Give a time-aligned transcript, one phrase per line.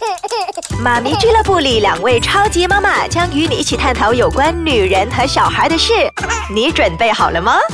[0.82, 5.92] 妈咪俱乐部里，两位超级妈妈将与你一起探讨有关女人和小孩的事。
[6.54, 7.58] 你准备好了吗？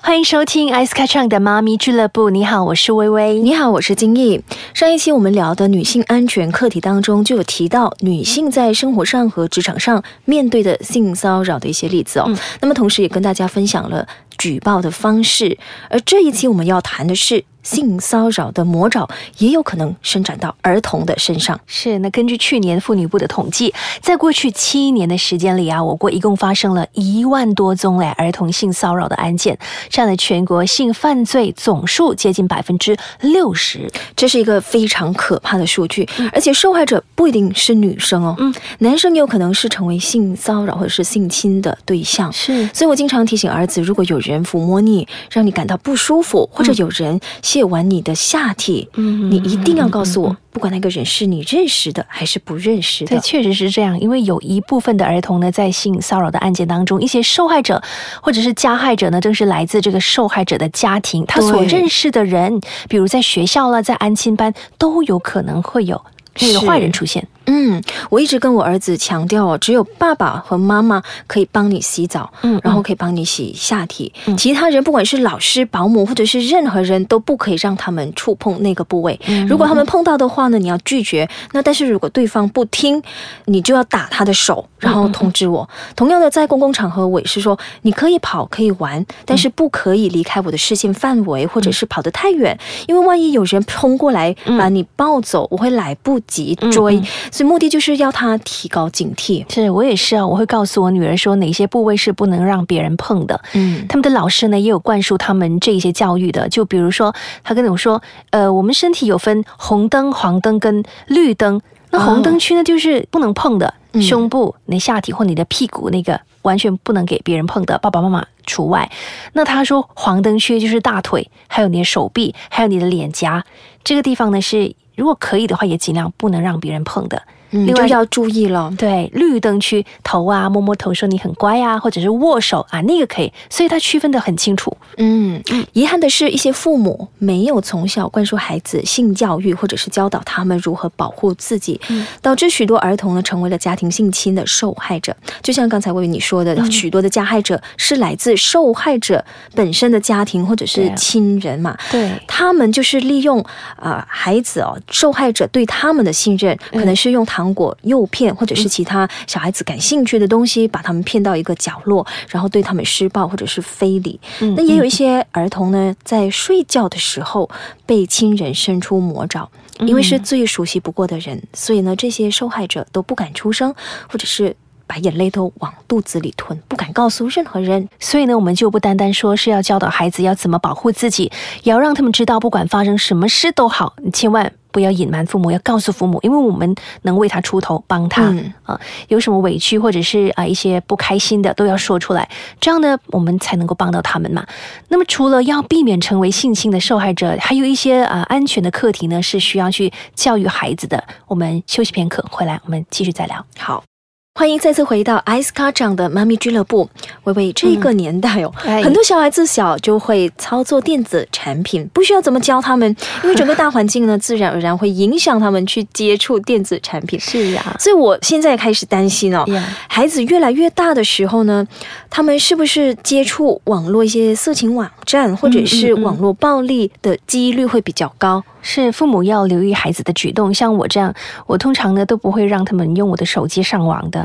[0.00, 2.28] 欢迎收听 Ice a t c h 的妈咪俱乐部。
[2.30, 3.38] 你好，我是微微。
[3.38, 4.42] 你好，我是金毅。
[4.74, 12.28] 上一期我们聊的女性安全课题当中，就有提到女性在生活上和职场上面对的性骚扰的一些例子哦。
[12.60, 14.06] 那么同时也跟大家分享了
[14.36, 15.56] 举报的方式。
[15.88, 17.44] 而这一期我们要谈的是。
[17.62, 21.58] 性骚扰的魔爪也有可能伸展到儿童的身上。
[21.66, 29.58] 是，那根据去年妇女部的统计，在过去七年的时间里啊，我国一共发生了一万多宗嘞儿童性骚扰的案件，
[29.88, 36.08] 占了全国性犯罪总数接近百分之六十，这是一个非常可怕的数据。
[36.32, 42.32] 而且受害者不一定是女生哦，嗯，男生有可能是成为性骚扰或者是性侵的对象。
[42.32, 47.20] 是，所以我经常提醒儿子，如果有人抚摸你，让你感到不舒服，或者有人。
[47.52, 53.10] 借完你的下体，嗯，你一定要告诉我，不管那个人是你认识的还是不认识的。
[53.10, 54.00] 对，确实是这样。
[54.00, 57.82] 因为有一部分的儿童呢，在性骚扰的案件当中，一些受害者
[58.22, 66.02] 或者是加害者呢，正是来自这个受害者的家庭，他所认识的人，比如在学校了，在安亲班，都有可能会有
[66.40, 67.28] 那个坏人出现。
[67.46, 79.18] 嗯，我一直跟我儿子强调哦，只有爸爸和妈妈可以帮你洗澡，嗯，然后可以帮你洗下体，其他人不管是老师、保姆或者是任何人都不可以让他们触碰那个部位。
[79.48, 81.28] 如果他们碰到的话呢，你要拒绝。
[81.52, 83.02] 那但是如果对方不听，
[83.46, 85.68] 你就要打他的手，然后通知我。
[85.96, 97.02] 同样的，在公共场合，我也是说，你可以跑，可以玩，但是不可以离开我的视线范围，或者是跑得太远，因为万一有人冲过来把你抱走，我会来不及追。
[97.32, 99.44] 所以目的就是要他提高警惕。
[99.52, 103.40] 是我也是啊，我会告诉我女儿说哪些部位是不能让别人碰的。
[103.54, 106.48] 嗯，他们的老师呢也有灌输他们这些教育的。
[106.50, 111.60] 就比如说，他跟我说，呃，我们身体有分红灯、黄灯跟绿灯。
[111.90, 118.90] 那红灯区呢，就是不能碰的，胸部、你下体或你的屁股那个完全不能给别人碰的，爸爸妈妈除外。
[119.32, 123.44] 那他说黄灯区就是大腿，还有你的手臂，还有你的脸颊
[123.82, 124.74] 这个地方呢是。
[124.94, 127.22] 如果可以的话，也尽量不能让别人碰的。
[127.52, 134.74] 另外要注意了，对绿灯区头啊，摸摸头说你很乖啊，或者是握手啊，那个可以，所以他区分的很清楚。
[134.96, 135.38] 嗯，
[135.74, 141.78] 遗憾的是，一些父母没有从小灌输孩子性教育，或者是教导他们如何保护自己，
[142.22, 145.14] 导致许多儿童呢成为了家庭性侵的受害者。
[145.42, 149.22] 就像刚才为你说的，许多的加害者是来自受害者
[149.54, 151.76] 本身的家庭或者是亲人嘛？
[151.90, 153.44] 对，他们就是利用
[153.76, 157.41] 啊孩子哦，受害者对他们的信任，可能是用他。
[157.42, 164.20] 糖果、诱骗，或者是其他小孩子感兴趣的东西，把他们骗到一个角落，然后对他们施暴或者是非礼。
[164.56, 167.50] 那也有一些儿童呢，在睡觉的时候
[167.84, 173.74] 被亲人伸出魔爪，因为是最熟悉不过的人，所以呢，这些受害者都不敢出声，
[174.08, 174.54] 或者是。
[174.84, 177.88] 把眼泪都往肚子里吞，不敢告诉任何人。
[177.98, 181.32] 所以呢，我们就不单单说是要教导孩子要怎么保护自己，
[181.62, 188.34] 也要让他们知道，不管发生什么事都好，你千万不要隐瞒父母，要告诉父母，因为我们能为他出头，帮他
[188.64, 188.80] 啊。
[189.08, 192.28] 有什么委屈或者是啊一些不开心的，都要说出来，
[192.60, 194.44] 这样呢，我们才能够帮到他们嘛。
[194.88, 201.04] 那么，除了要避免成为性侵的受害者，还有一些啊安全的课题呢，是需要去教育孩子的。
[201.26, 203.44] 我们休息片刻，回来我们继续再聊。
[203.58, 203.91] 好。
[204.34, 206.88] 欢迎再次回到艾斯卡长的妈咪俱乐部。
[207.24, 208.50] 微微，这个年代哦，
[208.82, 217.20] 很多小孩子小就会操作电子产品，不需要怎么教他们， 因为整个大环境呢，自然而然会影响他们去接触电子产品。
[217.20, 219.44] 是呀，所以我现在开始担心哦，
[219.86, 221.66] 孩子越来越大的时候呢，
[222.08, 228.42] 他们是不是接触网络一些色情网站或者是网络暴力的几率会比较高？
[228.62, 231.12] 是父母要留意孩子的举动，像我这样，
[231.46, 234.20] 我通常呢都不会让他们用我的手机上网的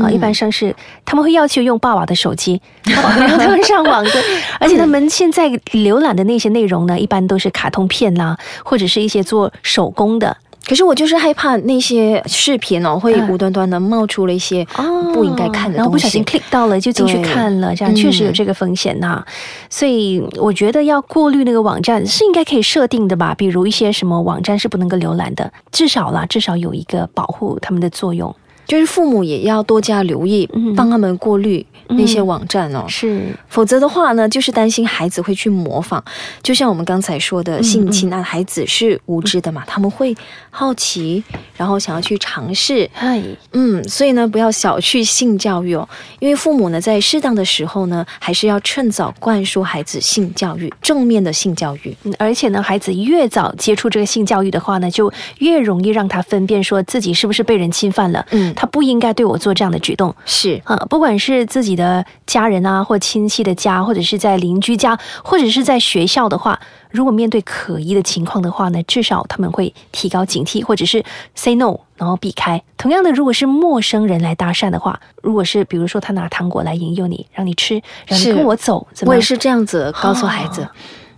[0.00, 0.10] 啊。
[0.10, 0.74] 一般上是
[1.04, 4.10] 他们会要求用爸爸的手机，让他们上网的。
[4.58, 10.36] 而且他们现在浏览的那些内容呢，一般都是卡通片啦，或者是一些做手工的。
[10.70, 14.64] 可是我就是害怕那些视频哦，会无端端的冒出了一些
[15.12, 19.20] 不应该看的东西，然后不小心 click 到了就进去看了，这样确实有这个风险呐。
[19.68, 28.32] 所以我觉得要过滤那个网站是应该可以设定的吧，比如一些什么网站是不能够浏览的，至少啦，至少有一个保护他们的作用。
[28.64, 36.02] 就是父母也要多加留意，帮他们过滤那些网站哦，是，否则的话呢，就是担心孩子会去模仿。
[36.42, 40.16] 就像我们刚才说的性侵啊，孩子是无知的嘛，他们会
[40.50, 41.22] 好奇，
[41.56, 42.88] 然后想要去尝试。
[42.92, 43.20] 嗨，
[43.52, 45.88] 嗯，所以呢，不要小觑性教育哦，
[46.18, 51.96] 因为父母呢，在适当的时候呢，还是要趁早灌输孩子性教育，正面的性教育。
[52.18, 58.24] 而且呢，孩子越早接触这个性教育的话呢，就越容易让他分辨说自己是不是被人侵犯了。
[58.30, 60.14] 嗯，他不应该对我做这样的举动。
[60.24, 66.60] 是啊，不管是自己的家人啊，或亲戚的家，或者是在邻居家，或者是在学校的话，
[66.90, 71.02] 如果面对可疑的情况的话呢，至少他们会提高警惕，或者是
[71.34, 72.62] say no，然后避开。
[72.76, 80.68] 同样的，如果是陌生人来搭讪的话，如果是比如说他拿糖果来引诱你，让你吃，让你跟我走，我也是这样子告诉孩子。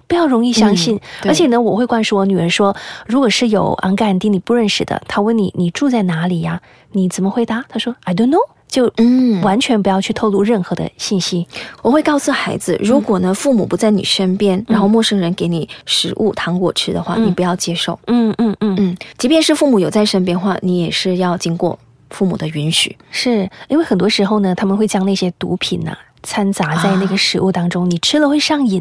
[0.09, 2.77] 不要容易相信，而且呢，我会灌输我女儿说，
[3.07, 6.61] 如果是有安甘丁你不认识的，他问你你住在哪里呀？
[6.91, 7.65] 你怎么回答？
[7.67, 11.47] 他说 I don't know，就嗯，完全不要去透露任何的信息。
[11.83, 18.01] 我会告诉孩子，如果呢父母不在你身边，然后陌生人给你食物糖果吃的话，你不要接受。
[18.07, 21.79] 嗯嗯嗯嗯，即便是父母有在身边话，你也是要经过
[22.09, 22.97] 父母的允许。
[23.11, 25.95] 是因为很多时候呢，他们会将那些毒品呐。
[26.25, 28.81] 掺杂在那个食物当中，你吃了会上瘾，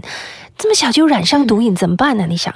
[0.60, 2.28] 这么小就染上毒瘾怎么办呢？
[2.30, 2.54] 你想，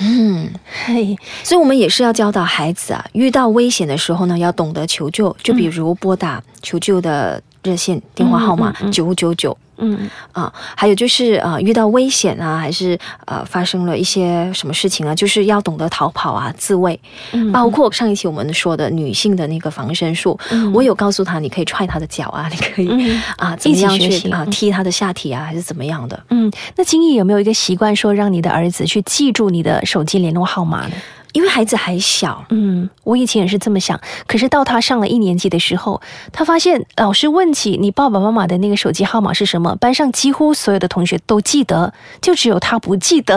[0.00, 0.50] 嗯，
[0.86, 9.56] 嘿，所以我们也是要教导孩子啊，遇到危险的时候呢，要懂得求救，就比如拨打求救的热线电话号码九九九。
[9.76, 16.98] 嗯啊，还有就是呃，遇到危险啊，还是呃发生了一些什么事情啊，就是要懂得逃跑啊，自卫。
[17.32, 20.38] 嗯，包括上一期我们说的女性的那个防身术，
[20.72, 26.22] 我有告诉她，你可以踹她的脚啊，你可以啊，怎么样去啊踢她的下体啊，还是怎么样的？
[26.30, 30.92] 嗯，那金毅有没有一个习惯，说让你的儿子去记住你的手机联络号码呢？
[31.34, 34.00] 因为孩子还小，嗯，我以前也是这么想。
[34.26, 36.00] 可是到他上了一年级的时候，
[36.32, 41.92] 他发现老师问起你爸爸妈妈的那个手机号码是什么，班上几乎所有的同学都记得，
[42.22, 43.36] 就只有他不记得。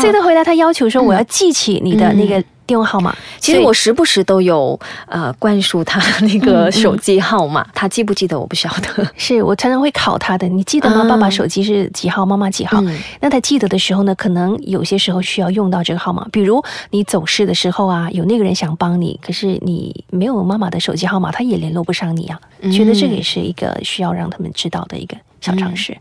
[0.00, 9.06] 所以他回答，他要求说：“我要记起你的那个。”电话号码，其实我时不时都有呃灌输他那个手机号码，他记不记得我不晓得。
[9.16, 11.04] 是我常常会考他的，你记得吗？
[11.08, 12.24] 爸爸手机是几号？
[12.24, 12.82] 妈妈几号？
[13.20, 22.40] 那他记得的时候呢，可能有些时候需要用到这个号码，比如你走失的时候啊，有那个人想帮你，可是你没有妈妈的手机号码，他也联络不上你啊。
[22.72, 25.16] 觉得这个也是一个需要让他们知道的一个。
[25.42, 25.94] 小常识，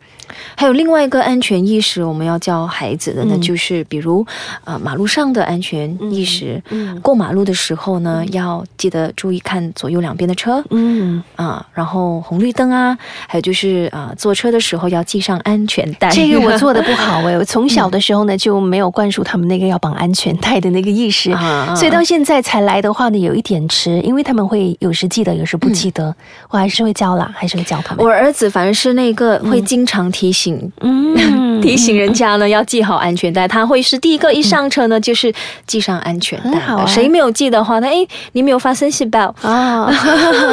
[0.56, 4.24] 还有另外一个安全意识，我们要教孩子的，那就是比如
[4.64, 6.62] 呃马路上的安全意识。
[6.70, 10.64] 嗯，过马路的时候呢，要记得注意看左右两边的车。
[10.70, 12.96] 嗯啊，然后红绿灯啊，
[13.28, 16.12] 还有就是啊坐车的时候要系上安全带。
[16.12, 21.36] 这个我做的不好哎， 我从小的时候呢就没有灌输他们那个要绑安全带的那个意识，
[21.76, 26.16] 所以到现在才来的话呢有一点迟，因为他们会有时记得，有时不记得。
[26.50, 28.06] 我还是会教啦，还是会教他们。
[28.06, 29.31] 我儿子反正是那个。
[29.40, 33.48] 会经常提醒，嗯， 提醒人家呢要系好安全带。
[33.48, 35.34] 他会是第一个一上车呢，就是
[35.68, 36.86] 系上安全带。
[36.86, 39.90] 谁没有系的话，那哎，你没有发生 seatbelt 啊？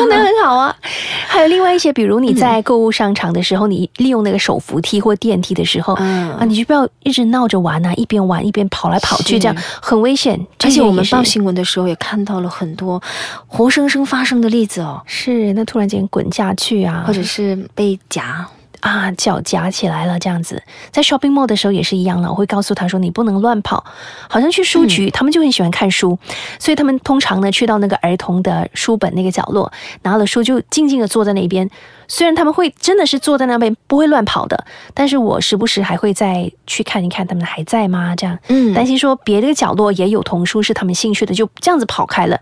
[0.08, 0.74] 那很好啊。
[1.28, 10.38] 还有另外一些，比如你在购物商场的时候，你利用那个手扶梯或电梯的时候，啊，你就不要一直闹着玩啊，一边玩一边跑来跑去，这样很危险。
[10.64, 13.00] 而且我们报新闻的时候也看到了很多
[13.46, 15.00] 活生生发生的例子哦。
[15.06, 18.46] 是，那突然间滚下去啊，或者是被夹。
[18.80, 22.30] 啊，脚夹起来了，这样子，在 shopping mall 的时候也是一样了。
[22.30, 23.84] 我会告诉他说，你不能乱跑。
[24.28, 26.18] 好像去书局，他们就很喜欢看书，
[26.58, 29.72] 所以他们通常呢，去到那个儿童的书本那个角落，
[30.02, 31.68] 拿了书就静静的坐在那边。
[32.10, 34.64] 虽然他们会真的是坐在那边，不会乱跑的，
[34.94, 38.16] 但是我时不时还会再去看一看他们还在吗？
[38.16, 42.40] 这样，嗯，担心说别的角落也有童书是他们兴趣的，就这样子跑开了。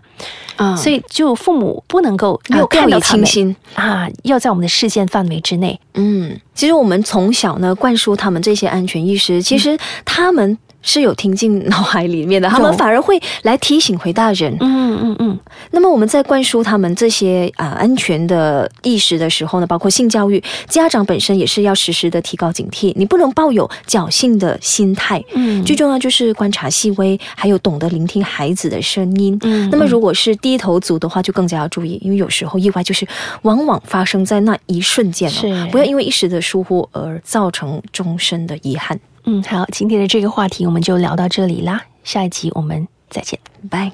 [0.55, 5.77] 啊，所以就父母不能够没有看到他们啊，要在我们的视线范围之内。
[5.95, 10.57] 嗯，其实我们从小呢灌输他们这些安全意识，其实他们。
[10.87, 14.55] 是有听进脑海里面的， 他们反而会来提醒回大人。
[14.61, 15.39] 嗯嗯嗯。
[15.71, 25.21] 那么我们在灌输他们这些啊安全的意识的时候呢，包括性教育，家长本身也是要时时的提高警惕，你不能抱有侥幸的心态。
[25.33, 25.61] 嗯。
[25.65, 29.37] 最重要就是观察细微，还有懂得聆听孩子的声音。
[29.43, 29.69] 嗯。
[29.69, 33.05] 那么如果是低头族的话，就更加要注意，因为有时候意外就是
[33.41, 35.29] 往往发生在那一瞬间。
[35.29, 35.67] 是。
[35.69, 38.97] 不要因为一时的疏忽而造成终身的遗憾。
[39.29, 43.37] 嗯，好，今天的这个话题我们就聊到这里啦，下一集我们再见，
[43.69, 43.91] 拜。